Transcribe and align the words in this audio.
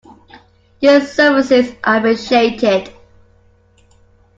Your 0.79 1.01
services 1.01 1.75
are 1.83 1.97
appreciated. 1.97 2.91